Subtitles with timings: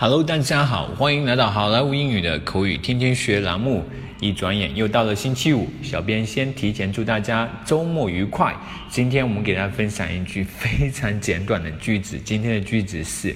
[0.00, 3.84] Hello，大家好，欢迎来到好莱坞英语的口语天天学栏目。
[4.20, 8.54] 一转眼又到了星期五，小编先提前祝大家周末愉快。
[8.88, 12.16] 今天我们给大家分享一句非常简短的句子。
[12.24, 13.34] 今天的句子是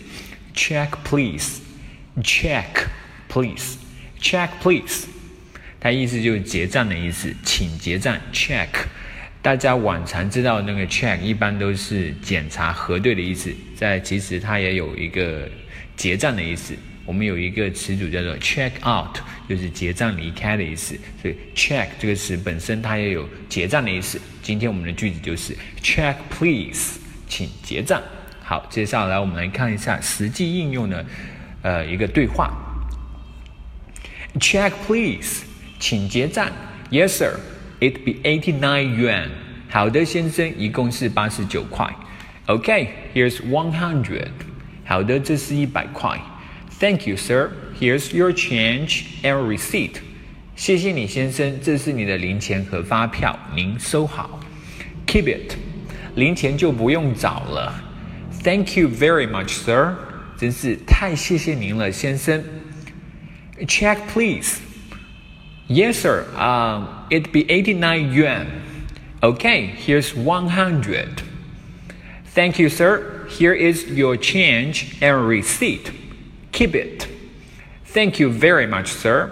[0.55, 2.63] Check please，Check
[3.29, 5.09] please，Check please。
[5.81, 8.17] 它意思就是结账的意思，请结账。
[8.33, 8.69] Check，
[9.43, 15.47] 大家往常知道那个 check 一般都是检查核对的意思，在其实它也有一个。
[15.95, 19.15] 结账的意思，我们有一个词组叫做 check out，
[19.47, 20.99] 就是结账离开的意思。
[21.21, 24.19] 所以 check 这个词本身它也有结账的意思。
[24.43, 28.03] 今天我们的句子就是 check please，请结账。
[28.43, 31.05] 好，接下来我们来看一下实际应用的
[31.61, 32.51] 呃一个对话。
[34.41, 35.43] Check please，
[35.79, 36.51] 请结账。
[36.91, 37.39] Yes sir,
[37.82, 39.30] it be eighty nine yuan。
[39.70, 41.88] 好的先生，一共是八十九块。
[42.48, 44.30] Okay, here's one hundred。
[44.86, 46.18] 好的，这是一百块。
[46.80, 47.52] Thank you, sir.
[47.80, 49.96] Here's your change and receipt.
[50.56, 54.40] 谢谢你，先生，这是你的零钱和发票，您收好。
[55.06, 55.56] Keep it.
[56.16, 57.84] 零钱就不用找了。
[58.44, 59.96] Thank you very much, sir.
[60.38, 62.44] 真是太谢谢您了，先生。
[63.68, 64.58] Check, please.
[65.72, 66.26] Yes, sir.
[66.36, 68.48] Um, it be eighty-nine yuan.
[69.22, 71.22] Okay, here's one hundred.
[72.34, 73.26] Thank you, sir.
[73.30, 75.92] Here is your change and receipt.
[76.52, 77.08] Keep it.
[77.86, 79.32] Thank you very much, sir.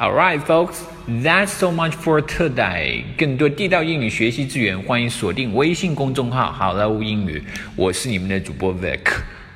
[0.00, 3.04] Alright, folks, that's so much for today.
[3.16, 7.40] 更多地道英语学习资源，欢迎锁定微信公众号“好莱坞英语”。
[7.76, 8.98] 我是你们的主播 Vic，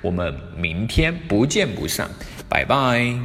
[0.03, 2.09] 我们明天不见不散，
[2.49, 3.19] 拜拜。